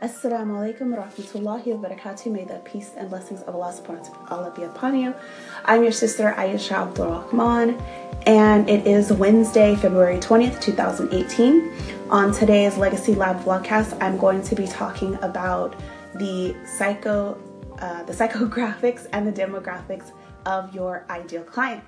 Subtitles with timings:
[0.00, 2.30] Assalamu alaikum rahmatullahi wa barakatuh.
[2.30, 5.12] May the peace and blessings of Allah subhanahu wa ta'ala be upon you.
[5.64, 7.82] I'm your sister Aisha Abdul Rahman,
[8.24, 11.72] and it is Wednesday, February 20th, 2018.
[12.10, 15.74] On today's Legacy Lab vlogcast, I'm going to be talking about
[16.14, 17.36] the psycho,
[17.80, 20.12] uh, the psychographics and the demographics
[20.46, 21.82] of your ideal client.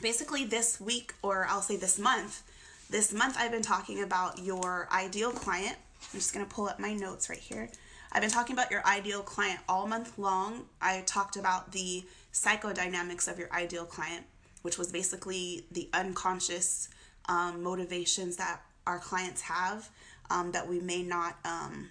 [0.00, 2.42] Basically, this week, or I'll say this month,
[2.88, 5.76] this month I've been talking about your ideal client
[6.12, 7.68] I'm just going to pull up my notes right here.
[8.12, 10.66] I've been talking about your ideal client all month long.
[10.80, 14.24] I talked about the psychodynamics of your ideal client,
[14.62, 16.88] which was basically the unconscious
[17.28, 19.88] um, motivations that our clients have
[20.30, 21.90] um, that we may not um,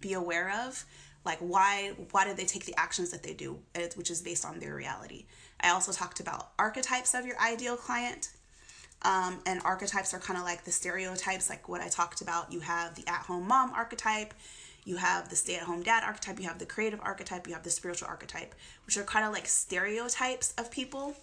[0.00, 0.84] be aware of.
[1.24, 3.58] Like why why do they take the actions that they do,
[3.96, 5.26] which is based on their reality.
[5.60, 8.30] I also talked about archetypes of your ideal client,
[9.02, 12.52] um, and archetypes are kind of like the stereotypes, like what I talked about.
[12.52, 14.34] You have the at home mom archetype,
[14.84, 17.62] you have the stay at home dad archetype, you have the creative archetype, you have
[17.62, 18.54] the spiritual archetype,
[18.86, 21.14] which are kind of like stereotypes of people.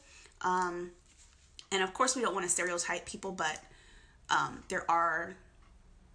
[0.42, 0.92] Um,
[1.72, 3.60] and of course, we don't want to stereotype people, but
[4.30, 5.36] um, there are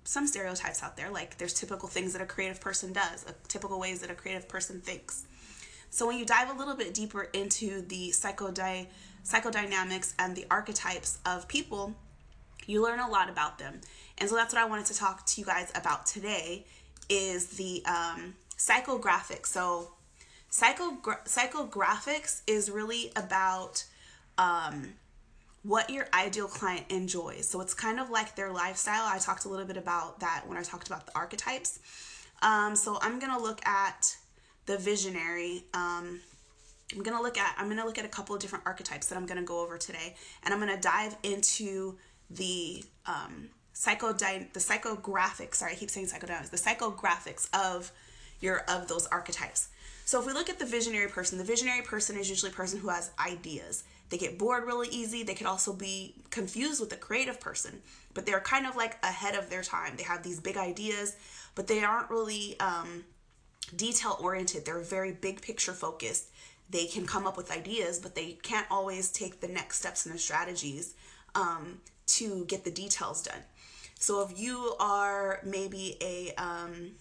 [0.04, 1.10] some stereotypes out there.
[1.10, 4.48] Like there's typical things that a creative person does, a typical ways that a creative
[4.48, 5.26] person thinks.
[5.90, 8.86] So when you dive a little bit deeper into the psychody
[9.24, 11.94] psychodynamics and the archetypes of people,
[12.66, 13.80] you learn a lot about them.
[14.18, 16.64] And so that's what I wanted to talk to you guys about today
[17.08, 19.46] is the um, psychographics.
[19.46, 19.92] So
[20.50, 23.84] psychogra- psychographics is really about
[24.36, 24.94] um,
[25.62, 27.48] what your ideal client enjoys.
[27.48, 29.04] So it's kind of like their lifestyle.
[29.04, 31.80] I talked a little bit about that when I talked about the archetypes.
[32.42, 34.16] Um, so I'm going to look at
[34.68, 35.64] the visionary.
[35.74, 36.20] Um,
[36.94, 39.26] I'm gonna look at I'm gonna look at a couple of different archetypes that I'm
[39.26, 41.96] gonna go over today, and I'm gonna dive into
[42.30, 45.56] the um, psychody the psychographics.
[45.56, 46.50] Sorry, I keep saying psychodynamics.
[46.50, 47.90] The psychographics of
[48.40, 49.68] your of those archetypes.
[50.04, 52.78] So if we look at the visionary person, the visionary person is usually a person
[52.78, 53.84] who has ideas.
[54.10, 55.22] They get bored really easy.
[55.22, 57.82] They could also be confused with the creative person,
[58.14, 59.96] but they're kind of like ahead of their time.
[59.96, 61.16] They have these big ideas,
[61.54, 63.04] but they aren't really um,
[63.76, 64.64] detail oriented.
[64.64, 66.28] They're very big picture focused
[66.70, 70.14] they can come up with ideas, but they can't always take the next steps and
[70.14, 70.94] the strategies
[71.34, 73.42] um, to get the details done.
[73.98, 76.92] So if you are maybe a um,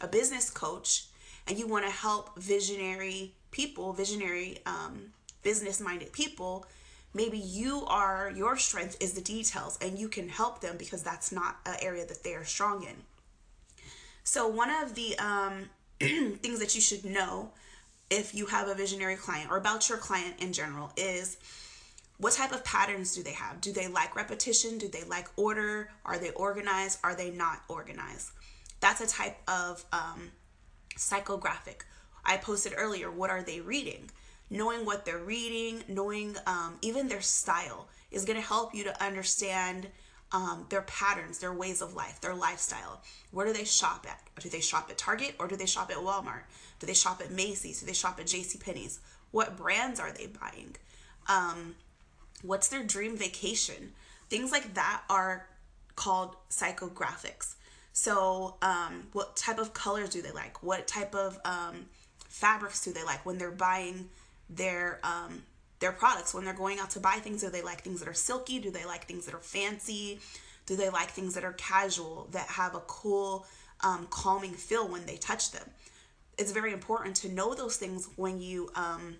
[0.00, 1.06] a business coach
[1.46, 5.12] and you want to help visionary people, visionary um,
[5.42, 6.66] business minded people,
[7.12, 11.32] maybe you are your strength is the details and you can help them because that's
[11.32, 12.96] not an area that they are strong in.
[14.22, 15.70] So one of the um,
[16.00, 17.50] things that you should know
[18.10, 21.38] if you have a visionary client or about your client in general is
[22.18, 23.60] what type of patterns do they have?
[23.60, 24.78] Do they like repetition?
[24.78, 25.90] Do they like order?
[26.04, 26.98] Are they organized?
[27.02, 28.30] Are they not organized?
[28.80, 30.30] That's a type of um,
[30.96, 31.82] psychographic.
[32.24, 34.10] I posted earlier, what are they reading?
[34.50, 39.04] Knowing what they're reading, knowing um, even their style is going to help you to
[39.04, 39.88] understand
[40.32, 43.00] um, their patterns, their ways of life, their lifestyle.
[43.30, 44.20] Where do they shop at?
[44.40, 46.42] Do they shop at Target or do they shop at Walmart?
[46.80, 47.80] Do they shop at Macy's?
[47.80, 48.58] Do they shop at J.C.
[48.58, 49.00] Penney's?
[49.30, 50.76] What brands are they buying?
[51.28, 51.76] Um,
[52.42, 53.92] what's their dream vacation?
[54.28, 55.46] Things like that are
[55.94, 57.54] called psychographics.
[57.92, 60.62] So, um, what type of colors do they like?
[60.62, 61.86] What type of um,
[62.28, 64.10] fabrics do they like when they're buying
[64.50, 65.42] their um,
[65.80, 67.42] their products when they're going out to buy things.
[67.42, 68.58] Do they like things that are silky?
[68.58, 70.20] Do they like things that are fancy?
[70.66, 73.46] Do they like things that are casual that have a cool
[73.82, 75.68] um, calming feel when they touch them?
[76.38, 79.16] It's very important to know those things when you um,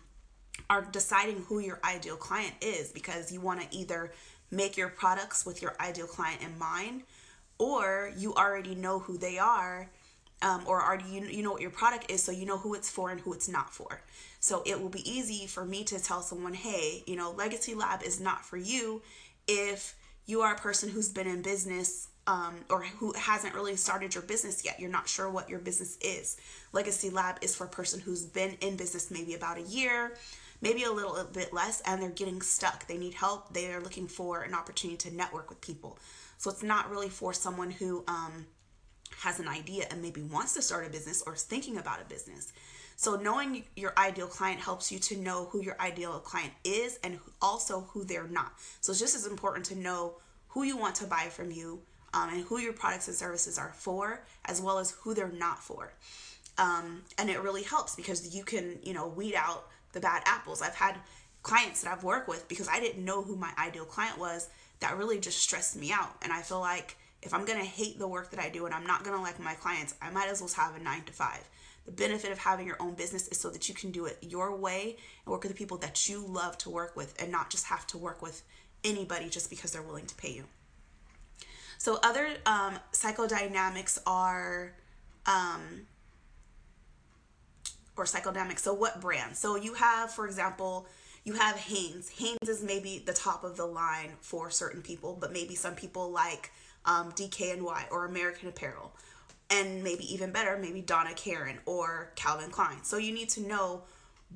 [0.69, 4.12] are deciding who your ideal client is because you want to either
[4.50, 7.03] make your products with your ideal client in mind
[7.59, 9.88] or you already know who they are
[10.43, 12.91] um, or already you, you know what your product is so you know who it's
[12.91, 14.00] for and who it's not for
[14.46, 18.02] so it will be easy for me to tell someone hey you know legacy lab
[18.02, 19.02] is not for you
[19.48, 19.96] if
[20.26, 24.25] you are a person who's been in business um, or who hasn't really started your
[24.25, 24.81] business yet.
[24.81, 26.37] You're not sure what your business is.
[26.72, 30.16] Legacy lab is for a person who's been in business maybe about a year
[30.60, 32.87] maybe a little bit less and they're getting stuck.
[32.87, 33.52] They need help.
[33.52, 35.99] They are looking for an opportunity to network with people.
[36.38, 38.46] So it's not really for someone who um,
[39.19, 42.04] has an idea and maybe wants to start a business or is thinking about a
[42.04, 42.52] business.
[42.96, 47.19] So, knowing your ideal client helps you to know who your ideal client is and
[47.43, 48.52] also who they're not.
[48.81, 50.14] So, it's just as important to know
[50.48, 51.81] who you want to buy from you
[52.14, 55.62] um, and who your products and services are for, as well as who they're not
[55.62, 55.93] for.
[56.56, 60.62] Um, and it really helps because you can, you know, weed out the bad apples.
[60.62, 60.96] I've had
[61.42, 64.49] clients that I've worked with because I didn't know who my ideal client was
[64.81, 66.16] that really just stressed me out.
[66.22, 68.87] And I feel like If I'm to hate the work that I do and I'm
[68.87, 71.49] not to like my clients, I might as well have a nine to five.
[71.87, 74.55] The benefit of having your own business is so that you can do it your
[74.56, 77.67] way and work with the people that you love to work with and not just
[77.67, 78.43] have to work with
[78.85, 80.44] anybody just because they're willing to pay you.
[81.79, 84.73] So, other um, psychodynamics are,
[85.27, 85.87] um,
[87.97, 88.61] or psychodynamics.
[88.61, 89.37] So, what brand?
[89.37, 90.87] So, you have, for example,
[91.25, 92.09] you have Hanes.
[92.09, 96.11] Hanes is maybe the top of the line for certain people, but maybe some people
[96.11, 96.50] like
[96.85, 98.93] um, DKNY or American Apparel.
[99.50, 102.82] And maybe even better, maybe Donna Karan or Calvin Klein.
[102.82, 103.82] So you need to know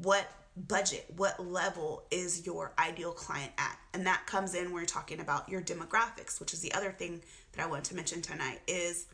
[0.00, 3.78] what budget, what level is your ideal client at.
[3.92, 7.22] And that comes in when you're talking about your demographics, which is the other thing
[7.52, 9.06] that I want to mention tonight is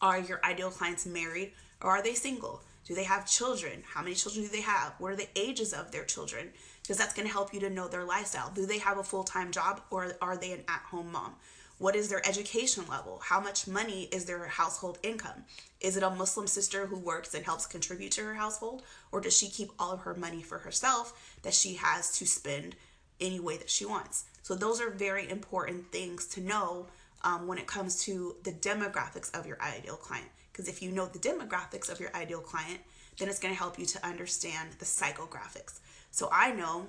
[0.00, 1.52] are your ideal clients married
[1.82, 2.62] or are they single?
[2.86, 3.82] Do they have children?
[3.86, 4.94] How many children do they have?
[4.98, 6.50] What are the ages of their children?
[6.82, 8.50] Because that's going to help you to know their lifestyle.
[8.50, 11.36] Do they have a full time job or are they an at home mom?
[11.80, 13.22] What is their education level?
[13.24, 15.46] How much money is their household income?
[15.80, 18.82] Is it a Muslim sister who works and helps contribute to her household?
[19.10, 22.76] Or does she keep all of her money for herself that she has to spend
[23.18, 24.26] any way that she wants?
[24.42, 26.88] So, those are very important things to know
[27.24, 30.28] um, when it comes to the demographics of your ideal client.
[30.52, 32.80] Because if you know the demographics of your ideal client,
[33.18, 35.80] then it's going to help you to understand the psychographics.
[36.10, 36.88] So, I know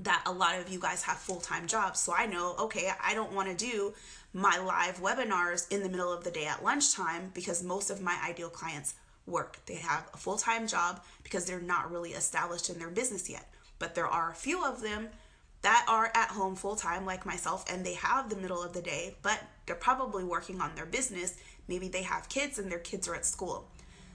[0.00, 2.00] that a lot of you guys have full-time jobs.
[2.00, 3.94] So i know okay i don't want to do
[4.32, 8.18] my live webinars in the middle of the day at lunchtime because most of my
[8.28, 8.94] ideal clients
[9.26, 9.58] work.
[9.66, 13.50] They have a full-time job because they're not really established in their business yet.
[13.78, 15.08] But there are a few of them
[15.62, 19.16] that are at home full-time like myself and they have the middle of the day
[19.22, 21.36] but they're probably working on their business.
[21.66, 23.68] Maybe they have kids and their kids are at school.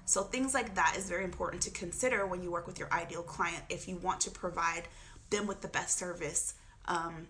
[0.05, 3.23] So things like that is very important to consider when you work with your ideal
[3.23, 4.83] client if you want to provide
[5.31, 6.53] them with the best service
[6.85, 7.27] um,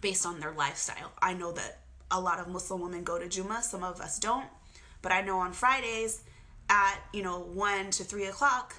[0.00, 1.12] based on their lifestyle.
[1.20, 1.80] I know that
[2.10, 4.46] a lot of Muslim women go to Juma, some of us don't,
[5.02, 6.22] but I know on Fridays
[6.68, 8.74] at you know one to three o'clock,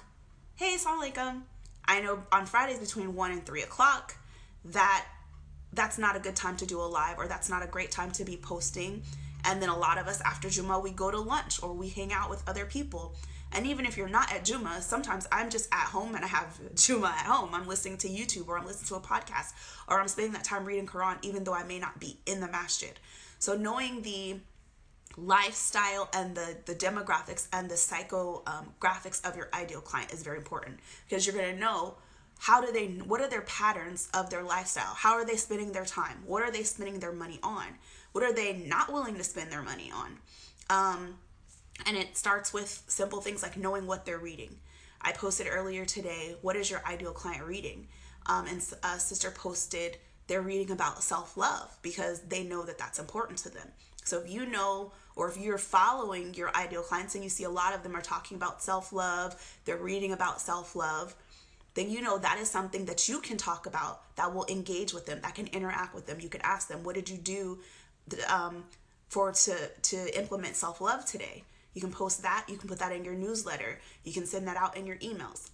[0.56, 1.42] hey, assalamu alaikum.
[1.86, 4.16] I know on Fridays between one and three o'clock
[4.64, 5.06] that
[5.74, 8.10] that's not a good time to do a live or that's not a great time
[8.12, 9.02] to be posting.
[9.44, 12.12] And then a lot of us after Juma we go to lunch or we hang
[12.12, 13.14] out with other people.
[13.54, 16.58] And even if you're not at Juma, sometimes I'm just at home and I have
[16.74, 17.54] Juma at home.
[17.54, 19.52] I'm listening to YouTube or I'm listening to a podcast
[19.88, 22.48] or I'm spending that time reading Quran, even though I may not be in the
[22.48, 22.98] masjid.
[23.38, 24.40] So knowing the
[25.16, 30.78] lifestyle and the the demographics and the psychographics of your ideal client is very important
[31.08, 31.94] because you're going to know
[32.40, 35.84] how do they what are their patterns of their lifestyle how are they spending their
[35.84, 37.64] time what are they spending their money on
[38.12, 40.16] what are they not willing to spend their money on
[40.70, 41.14] um,
[41.86, 44.56] and it starts with simple things like knowing what they're reading.
[45.00, 47.88] I posted earlier today, what is your ideal client reading?
[48.26, 52.98] Um, and a sister posted they're reading about self love because they know that that's
[52.98, 53.68] important to them.
[54.04, 57.50] So if you know, or if you're following your ideal clients and you see a
[57.50, 61.14] lot of them are talking about self love, they're reading about self love,
[61.74, 65.06] then you know that is something that you can talk about that will engage with
[65.06, 66.20] them, that can interact with them.
[66.20, 67.58] You can ask them, what did you do
[68.28, 68.64] um,
[69.08, 71.44] for to to implement self love today?
[71.74, 74.56] You can post that, you can put that in your newsletter, you can send that
[74.56, 75.50] out in your emails.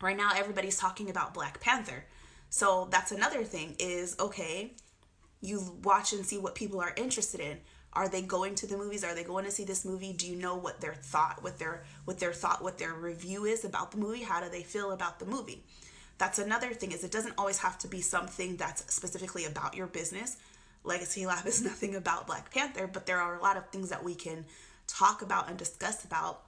[0.00, 2.04] Right now everybody's talking about Black Panther.
[2.50, 4.72] So that's another thing is okay,
[5.40, 7.58] you watch and see what people are interested in.
[7.94, 9.04] Are they going to the movies?
[9.04, 10.14] Are they going to see this movie?
[10.14, 13.64] Do you know what their thought, what their what their thought, what their review is
[13.64, 14.22] about the movie?
[14.22, 15.62] How do they feel about the movie?
[16.18, 19.86] That's another thing is it doesn't always have to be something that's specifically about your
[19.86, 20.36] business.
[20.84, 24.04] Legacy Lab is nothing about Black Panther, but there are a lot of things that
[24.04, 24.44] we can
[24.92, 26.42] talk about and discuss about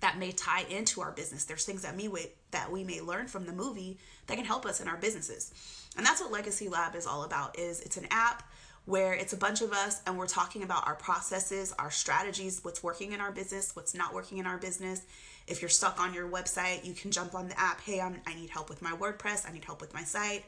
[0.00, 1.44] that may tie into our business.
[1.44, 2.08] There's things that me
[2.50, 5.52] that we may learn from the movie that can help us in our businesses.
[5.96, 7.58] And that's what Legacy Lab is all about.
[7.58, 8.42] Is it's an app
[8.84, 12.82] where it's a bunch of us and we're talking about our processes, our strategies, what's
[12.82, 15.02] working in our business, what's not working in our business.
[15.46, 17.80] If you're stuck on your website, you can jump on the app.
[17.80, 19.48] Hey, I'm, I need help with my WordPress.
[19.48, 20.44] I need help with my site.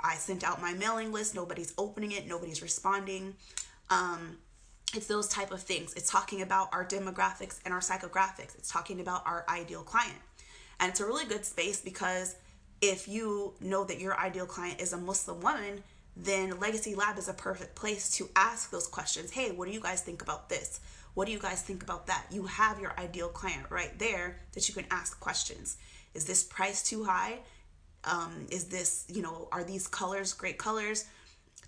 [0.00, 1.34] I sent out my mailing list.
[1.34, 2.26] Nobody's opening it.
[2.26, 3.34] Nobody's responding.
[3.88, 4.38] Um,
[4.96, 5.92] it's those type of things.
[5.94, 8.56] It's talking about our demographics and our psychographics.
[8.56, 10.18] It's talking about our ideal client.
[10.80, 12.36] And it's a really good space because
[12.80, 15.82] if you know that your ideal client is a muslim woman
[16.14, 19.30] then legacy lab is a perfect place to ask those questions.
[19.30, 20.80] Hey what do you guys think about this?
[21.14, 22.26] What do you guys think about that?
[22.30, 25.76] You have your ideal client right there that you can ask questions.
[26.14, 27.40] Is this price too high?
[28.04, 31.04] Um, is this you know are these colors great colors?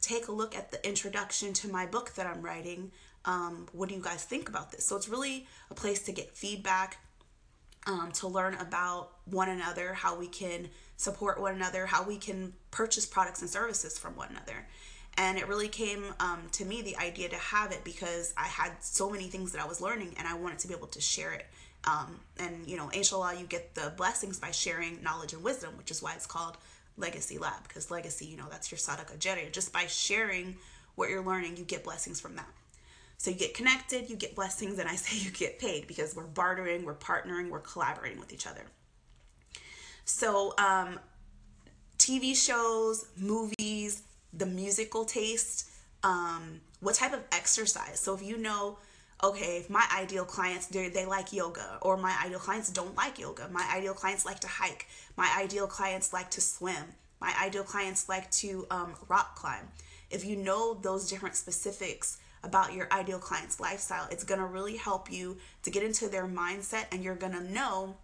[0.01, 2.91] Take a look at the introduction to my book that i'm writing
[3.29, 4.87] um, what do you guys think about this?
[4.87, 6.97] So it's really a place to get feedback,
[7.87, 12.55] um, to learn about one another, how we can support one another, how we can
[12.71, 14.67] purchase products and services from one another.
[15.19, 18.73] And it really came um, to me the idea to have it because I had
[18.81, 21.33] so many things that I was learning and I wanted to be able to share
[21.33, 21.45] it.
[21.85, 25.91] Um, and you know, inshallah, you get the blessings by sharing knowledge and wisdom, which
[25.91, 26.57] is why it's called
[26.97, 27.69] Legacy Lab.
[27.69, 29.53] Because legacy, you know, that's your sadaqah jariyah.
[29.53, 30.57] Just by sharing
[30.95, 32.49] what you're learning, you get blessings from that.
[33.19, 36.25] So you get connected, you get blessings, and I say you get paid because we're
[36.25, 38.63] bartering, we're partnering, we're collaborating with each other.
[40.05, 40.99] So, um,
[41.99, 45.69] TV shows, movies, the musical taste,
[46.05, 47.99] um, what type of exercise.
[47.99, 48.79] So if you know,
[49.23, 53.49] okay, if my ideal clients they like yoga, or my ideal clients don't like yoga,
[53.51, 58.09] my ideal clients like to hike, my ideal clients like to swim, my ideal clients
[58.09, 59.69] like to um, rock climb.
[60.09, 65.11] If you know those different specifics about your ideal client's lifestyle, it's gonna really help
[65.11, 67.97] you to get into their mindset, and you're gonna know,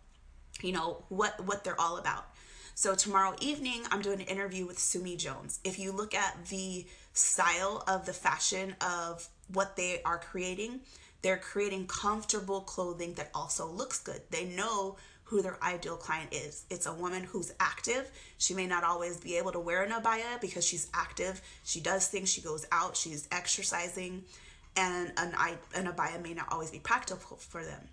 [0.63, 2.27] you know, what what they're all about.
[2.75, 5.61] So tomorrow evening, I'm doing an interview with Sumi Jones.
[5.63, 10.81] If you look at the style of the fashion of what they are creating,
[11.23, 14.21] they're creating comfortable clothing that also looks good.
[14.31, 16.65] They know who their ideal client is.
[16.71, 18.11] It's a woman who's active.
[18.39, 21.41] She may not always be able to wear an abaya because she's active.
[21.65, 24.25] She does things, she goes out, she's exercising,
[24.77, 25.35] and an,
[25.75, 27.89] an abaya may not always be practical for them.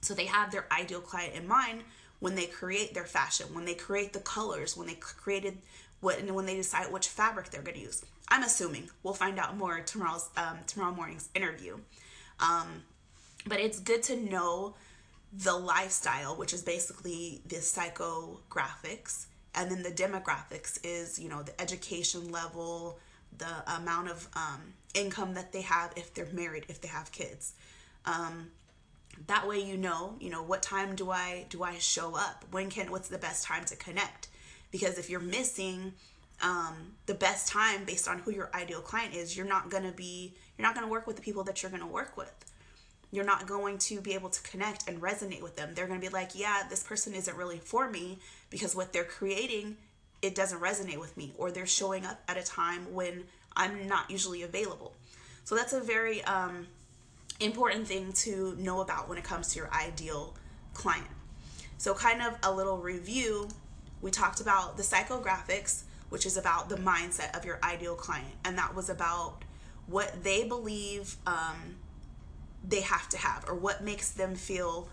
[0.00, 1.82] So they have their ideal client in mind
[2.20, 5.58] when they create their fashion, when they create the colors, when they created
[6.00, 8.04] what, and when they decide which fabric they're going to use.
[8.28, 11.78] I'm assuming we'll find out more tomorrow's um, tomorrow morning's interview.
[12.40, 12.82] Um,
[13.46, 14.74] but it's good to know
[15.32, 21.58] the lifestyle, which is basically the psychographics, and then the demographics is you know the
[21.60, 22.98] education level,
[23.38, 27.54] the amount of um, income that they have if they're married, if they have kids.
[28.04, 28.50] Um,
[29.26, 32.44] that way you know you know what time do i do i show up?
[32.50, 34.28] When can what's the best time to connect?
[34.70, 35.92] Because if you're missing
[36.42, 40.34] um, the best time based on who your ideal client is you're not to be
[40.58, 42.34] you're not to work with the people that you're to work with
[43.12, 46.06] you're not going to be able to connect and resonate with them they're going to
[46.06, 48.18] be like yeah this person isn't really for me
[48.50, 49.76] because what they're creating
[50.22, 53.24] it doesn't resonate with me or they're showing up at a time when
[53.56, 54.92] i'm not usually available
[55.44, 56.66] so that's a very um,
[57.40, 60.34] important thing to know about when it comes to your ideal
[60.74, 61.06] client.
[61.78, 63.48] So, kind of a little review
[64.00, 68.56] we talked about the psychographics, which is about the mindset of your ideal client, and
[68.58, 69.44] that was about
[69.86, 71.76] what they believe um,
[72.66, 74.88] they have to have or what makes them feel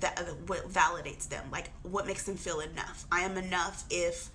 [0.00, 4.28] that what validates them like what makes them feel enough i am enough if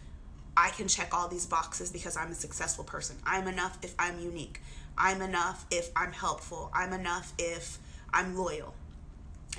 [0.57, 4.19] i can check all these boxes because i'm a successful person i'm enough if i'm
[4.19, 4.59] unique
[4.97, 6.69] I'm enough if I'm helpful.
[6.73, 7.79] I'm enough if
[8.13, 8.73] I'm loyal.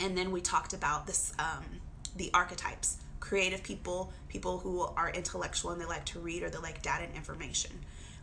[0.00, 1.64] And then we talked about this um,
[2.16, 6.58] the archetypes creative people, people who are intellectual and they like to read or they
[6.58, 7.70] like data and information.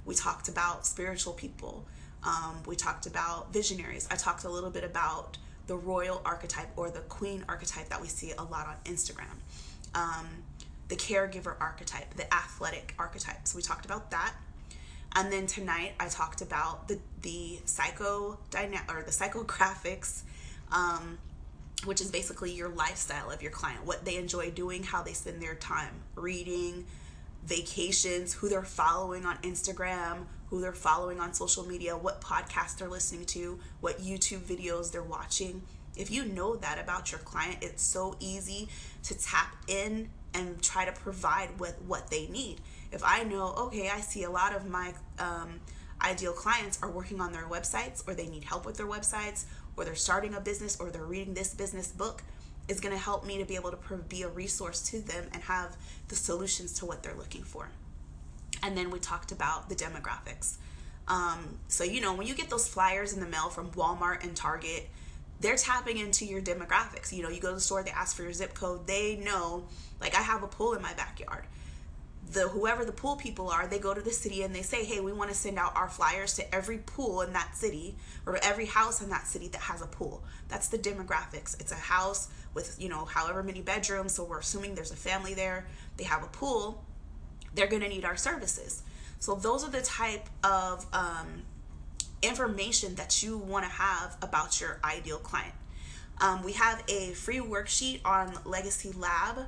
[0.06, 1.86] We talked about spiritual people.
[2.24, 4.08] Um, we talked about visionaries.
[4.12, 8.08] I talked a little bit about the royal archetype or the queen archetype that we
[8.08, 9.38] see a lot on Instagram.
[9.96, 10.28] Um,
[10.90, 13.56] the caregiver archetype, the athletic archetypes.
[13.56, 14.34] We talked about that.
[15.16, 20.22] And then tonight I talked about the the psycho or the psychographics,
[20.72, 21.18] um,
[21.86, 25.42] which is basically your lifestyle of your client, what they enjoy doing, how they spend
[25.42, 26.86] their time reading,
[27.44, 32.90] vacations, who they're following on Instagram, who they're following on social media, what podcasts they're
[32.90, 35.62] listening to, what YouTube videos they're watching.
[35.96, 38.70] If you know that about your client, it's so easy
[39.04, 42.62] to tap in and try to provide with what they need.
[42.92, 45.60] If I know, okay, I see a lot of my um,
[46.02, 49.86] ideal clients are working on their websites or they need help with their websites or
[49.86, 52.24] they're starting a business or they're reading this business book,
[52.68, 55.44] it's going to help me to be able to be a resource to them and
[55.44, 55.76] have
[56.08, 57.70] the solutions to what they're looking for.
[58.64, 60.58] And then we talked about the demographics.
[61.08, 64.36] Um, so, you know, when you get those flyers in the mail from Walmart and
[64.36, 64.90] Target,
[65.42, 67.12] they're tapping into your demographics.
[67.12, 69.66] You know, you go to the store, they ask for your zip code, they know,
[70.00, 71.46] like, I have a pool in my backyard.
[72.32, 75.00] The whoever the pool people are they go to the city and they say hey
[75.00, 77.96] we want to send out our flyers to every pool in that city
[78.28, 80.24] or every house in that city that has a pool.
[80.48, 81.60] That's the demographics.
[81.60, 85.34] It's a house with you know however many bedrooms so we're assuming there's a family
[85.34, 85.66] there.
[85.98, 86.86] They have a pool
[87.54, 88.84] they're going to need our services
[89.20, 91.44] so those are the type of um,
[92.22, 95.54] information that you want to have about your ideal client
[96.22, 99.40] um, we have a free worksheet on legacy lab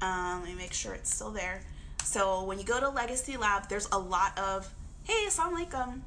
[0.00, 1.62] um, let me make sure it's still there
[2.04, 4.72] so when you go to Legacy Lab, there's a lot of,
[5.04, 6.00] hey, assalamu alaikum.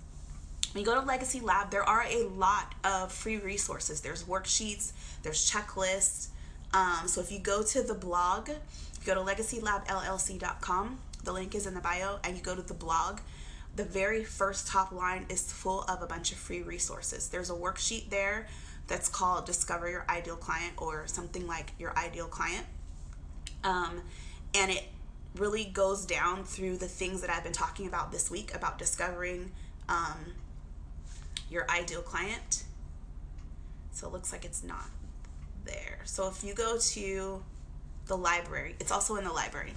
[0.74, 4.02] When you go to Legacy Lab, there are a lot of free resources.
[4.02, 4.92] There's worksheets,
[5.24, 6.28] there's checklists.
[6.74, 8.56] Um, so if you go to the blog, you
[9.06, 13.20] go to legacyLabLLC.com, the link is in the bio, and you go to the blog,
[13.76, 17.28] the very first top line is full of a bunch of free resources.
[17.28, 18.48] There's a worksheet there
[18.88, 22.66] that's called Discover Your Ideal Client or something like Your Ideal Client.
[23.64, 24.02] Um,
[24.54, 24.84] and it
[25.36, 29.52] really goes down through the things that I've been talking about this week about discovering
[29.90, 30.34] um,
[31.50, 32.64] your ideal client.
[33.92, 34.90] So it looks like it's not
[35.66, 36.00] there.
[36.06, 37.44] So if you go to
[38.06, 39.74] the library, it's also in the library.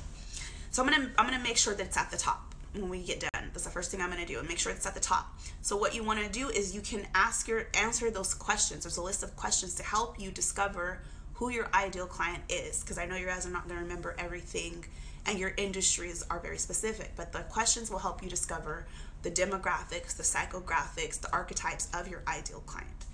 [0.78, 3.18] So I'm gonna I'm gonna make sure that it's at the top when we get
[3.18, 3.50] done.
[3.52, 5.36] That's the first thing I'm gonna do and make sure it's at the top.
[5.60, 8.84] So what you wanna do is you can ask your answer those questions.
[8.84, 11.00] There's a list of questions to help you discover
[11.34, 14.84] who your ideal client is because I know you guys are not gonna remember everything
[15.26, 18.86] and your industries are very specific, but the questions will help you discover
[19.22, 23.04] the demographics, the psychographics, the archetypes of your ideal client.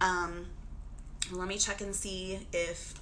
[0.00, 0.46] Um,
[1.32, 2.94] let me check and see if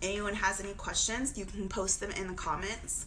[0.00, 1.36] anyone has any questions.
[1.36, 3.04] You can post them in the comments.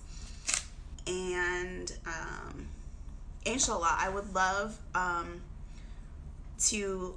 [1.07, 2.67] And um,
[3.45, 5.41] inshallah, I would love um,
[6.65, 7.15] to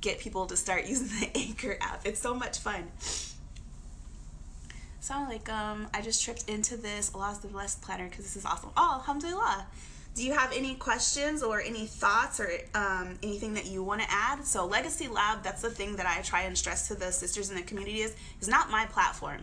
[0.00, 2.06] get people to start using the Anchor app.
[2.06, 2.90] It's so much fun.
[5.00, 8.44] Sound like um, I just tripped into this Allah's the Blessed Planner because this is
[8.44, 8.70] awesome.
[8.76, 9.66] Oh, alhamdulillah
[10.14, 14.06] do you have any questions or any thoughts or um, anything that you want to
[14.10, 17.50] add so legacy lab that's the thing that i try and stress to the sisters
[17.50, 19.40] in the community is is not my platform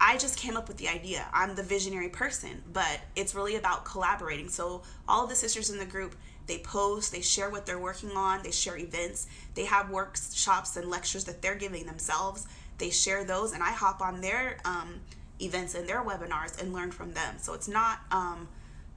[0.00, 1.26] i just came up with the idea.
[1.32, 4.48] I'm the visionary person but it's really about collaborating.
[4.48, 6.14] So all the sisters in the group
[6.46, 10.88] they post they share what they're working on they share events they have workshops and
[10.88, 12.46] lectures that they're giving themselves.
[12.78, 15.00] They share those and i hop on their um,
[15.40, 17.36] events and their webinars and learn from them.
[17.38, 18.48] So it's not um,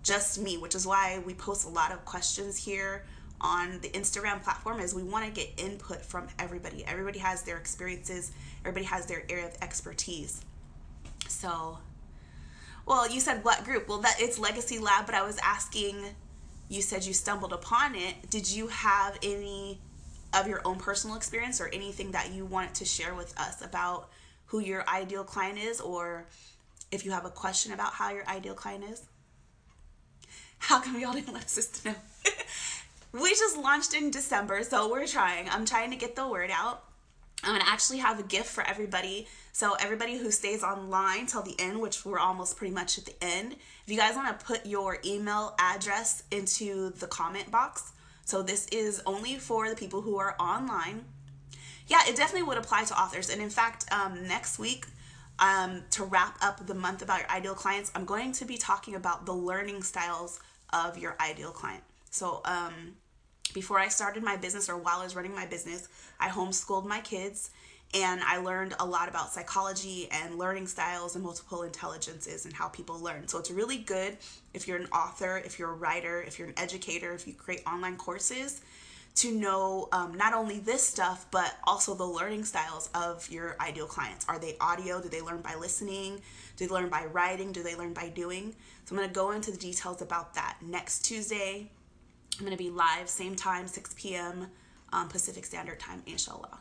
[0.03, 3.03] just me, which is why we post a lot of questions here
[3.39, 6.85] on the Instagram platform is we want to get input from everybody.
[6.85, 8.31] Everybody has their experiences,
[8.61, 10.45] everybody has their area of expertise.
[11.31, 11.79] So,
[12.85, 13.87] well, you said what group?
[13.87, 15.97] Well, that it's Legacy Lab, but I was asking
[16.71, 18.29] you said you stumbled upon it.
[18.29, 19.81] Did you have any
[20.33, 24.09] of your own personal experience or anything that you wanted to share with us about
[24.45, 26.27] who your ideal client is or
[26.89, 29.03] if you have a question about how your ideal client is?
[30.59, 31.95] How come y'all didn't let us know?
[33.19, 35.49] we just launched in December, so we're trying.
[35.49, 36.83] I'm trying to get the word out.
[37.43, 39.27] I'm gonna actually have a gift for everybody.
[39.51, 43.15] So everybody who stays online till the end, which we're almost pretty much at the
[43.21, 47.91] end, if you guys want to put your email address into the comment box.
[48.25, 51.05] So this is only for the people who are online.
[51.87, 53.29] Yeah, it definitely would apply to authors.
[53.29, 54.85] And in fact, um, next week
[55.39, 58.95] um, to wrap up the month about your ideal clients, I'm going to be talking
[58.95, 60.39] about the learning styles
[60.71, 61.83] of your ideal client.
[62.11, 62.95] So, um,
[63.53, 65.87] before I started my business or while I was running my business,
[66.19, 67.51] I homeschooled my kids
[67.93, 72.69] and I learned a lot about psychology and learning styles and multiple intelligences and how
[72.69, 73.27] people learn.
[73.27, 74.17] So it's really good
[74.53, 77.63] if you're an author, if you're a writer, if you're an educator, if you create
[77.67, 78.61] online courses
[79.13, 83.85] to know um, not only this stuff but also the learning styles of your ideal
[83.85, 84.25] clients.
[84.29, 85.01] Are they audio?
[85.01, 86.21] Do they learn by listening?
[86.55, 87.51] Do they learn by writing?
[87.51, 88.55] Do they learn by doing?
[88.85, 91.69] So i'm to go into the details about that next tuesday
[92.41, 94.47] i'm going to be live same time 6 p.m
[94.93, 96.59] um, pacific standard time inshallah.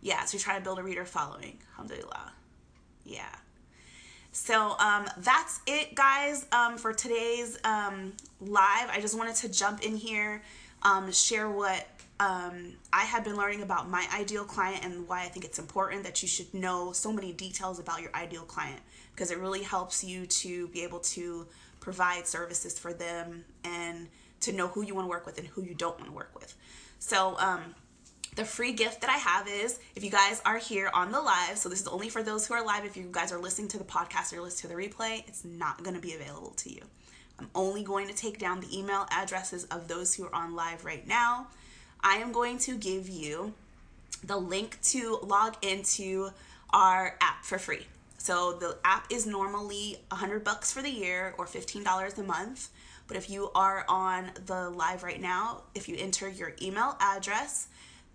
[0.00, 2.32] Yeah so you're trying to build a reader following alhamdulillah.
[3.04, 3.34] Yeah.
[4.30, 8.88] So um, that's it guys um, for today's um, live.
[8.90, 10.42] I just wanted to jump in here
[10.82, 11.86] um, share what
[12.20, 16.04] um, I had been learning about my ideal client and why I think it's important
[16.04, 18.80] that you should know so many details about your ideal client
[19.14, 21.46] because it really helps you to be able to
[21.80, 24.08] provide services for them and
[24.40, 26.30] to know who you want to work with and who you don't want to work
[26.34, 26.54] with.
[26.98, 27.74] So, um,
[28.34, 31.58] the free gift that I have is if you guys are here on the live,
[31.58, 32.84] so this is only for those who are live.
[32.84, 35.82] If you guys are listening to the podcast or listen to the replay, it's not
[35.82, 36.82] going to be available to you.
[37.40, 40.84] I'm only going to take down the email addresses of those who are on live
[40.84, 41.48] right now.
[42.00, 43.54] I am going to give you
[44.22, 46.30] the link to log into
[46.72, 47.86] our app for free.
[48.18, 52.68] So the app is normally 100 bucks for the year or $15 a month.
[53.08, 57.68] But if you are on the live right now, if you enter your email address,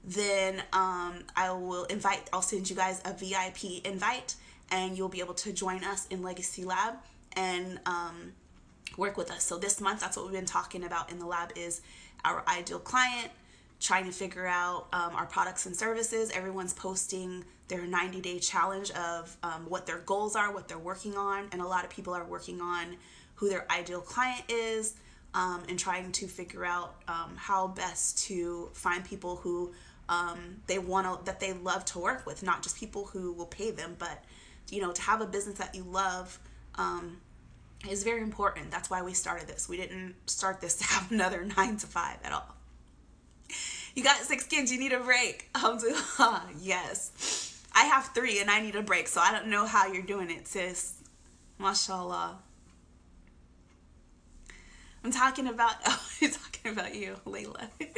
[0.05, 4.35] then um, I will invite, I'll send you guys a VIP invite
[4.71, 6.95] and you'll be able to join us in Legacy Lab
[7.35, 8.33] and um,
[8.97, 9.43] work with us.
[9.43, 11.81] So this month, that's what we've been talking about in the lab is
[12.23, 13.29] our ideal client,
[13.79, 16.31] trying to figure out um, our products and services.
[16.31, 21.15] Everyone's posting their 90 day challenge of um, what their goals are, what they're working
[21.15, 22.97] on, and a lot of people are working on
[23.43, 24.95] who their ideal client is
[25.33, 29.73] um, and trying to figure out um, how best to find people who
[30.07, 33.45] um, they want to that they love to work with, not just people who will
[33.45, 34.23] pay them, but
[34.69, 36.39] you know to have a business that you love.
[36.75, 37.17] Um,
[37.89, 38.71] is very important.
[38.71, 39.67] That's why we started this.
[39.67, 42.55] We didn't start this to have another nine to five at all.
[43.93, 45.49] You got six kids, you need a break.
[45.53, 47.61] Alhamdulillah, yes.
[47.75, 50.31] I have three and I need a break, so I don't know how you're doing
[50.31, 50.93] it, sis.
[51.59, 52.35] MashaAllah.
[55.03, 57.67] I'm talking about, oh, I'm talking about you, Layla.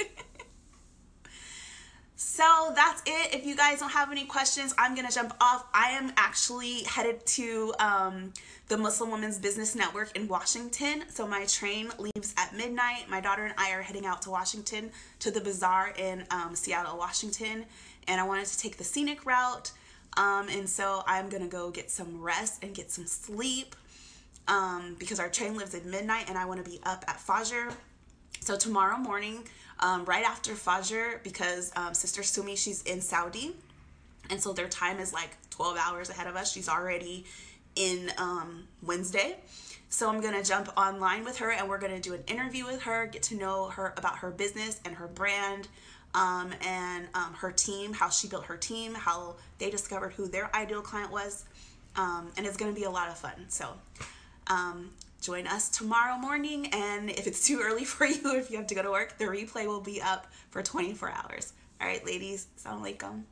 [2.16, 3.36] so that's it.
[3.36, 5.68] If you guys don't have any questions, I'm to jump off.
[5.74, 8.34] I am actually headed to um,
[8.68, 11.04] the Muslim Women's Business Network in Washington.
[11.10, 13.08] So my train leaves at midnight.
[13.10, 14.90] My daughter and I are heading out to Washington
[15.20, 17.66] to the bazaar in um, Seattle, Washington.
[18.08, 19.72] And I wanted to take the scenic route.
[20.18, 23.76] Um, and so I'm to go get some rest and get some sleep
[24.48, 27.74] um, because our train lives at midnight and I want to be up at Fajr.
[28.42, 29.44] So tomorrow morning,
[29.80, 33.56] um, right after Fajr, because um, Sister Sumi, she's in Saudi.
[34.30, 36.52] And so their time is like 12 hours ahead of us.
[36.52, 37.26] She's already
[37.76, 39.38] in um, Wednesday.
[39.90, 42.66] So I'm going to jump online with her and we're going to do an interview
[42.66, 45.68] with her, get to know her about her business and her brand.
[46.14, 50.54] Um, and um, her team, how she built her team, how they discovered who their
[50.56, 51.44] ideal client was.
[51.98, 53.34] Um, and it's going to be a lot of fun.
[53.50, 53.68] So
[54.48, 56.68] um, join us tomorrow morning.
[56.68, 59.26] And if it's too early for you, if you have to go to work, the
[59.26, 61.54] replay will be up for 24 hours.
[61.82, 63.24] All right, ladies, assalamu alaikum.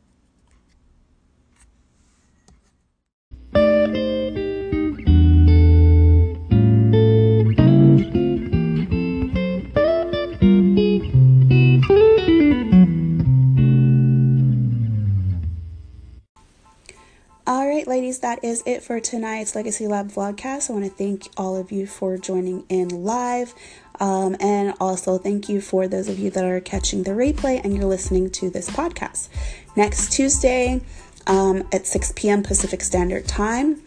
[18.20, 20.70] That is it for tonight's Legacy Lab vlogcast.
[20.70, 23.54] I want to thank all of you for joining in live.
[24.00, 27.76] Um, and also thank you for those of you that are catching the replay and
[27.76, 29.30] you're listening to this podcast.
[29.76, 30.82] Next Tuesday
[31.28, 32.44] um, at 6 p.m.
[32.44, 33.82] Pacific Standard Time,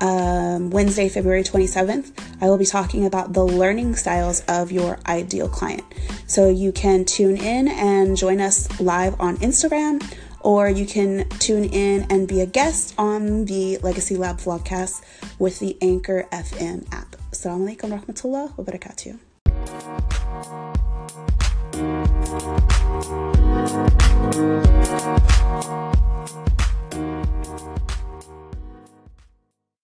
[0.00, 5.48] um, Wednesday, February 27th, I will be talking about the learning styles of your ideal
[5.48, 5.84] client.
[6.26, 10.02] So you can tune in and join us live on Instagram
[10.40, 15.02] or you can tune in and be a guest on the Legacy Lab vlogcast
[15.38, 17.16] with the Anchor FM app.
[17.32, 19.18] Assalamu alaikum rahmatullah wa barakatuh.